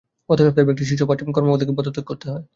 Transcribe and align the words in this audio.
গত 0.29 0.39
সপ্তাহেও 0.39 0.65
ব্যাংকটির 0.67 0.87
শীর্ষ 0.89 1.01
পাঁচ 1.09 1.19
কর্মকর্তাকে 1.27 1.73
পদত্যাগ 1.77 2.05
করতে 2.07 2.25
হয়। 2.31 2.43